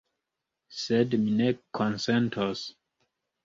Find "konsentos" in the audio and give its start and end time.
1.83-2.67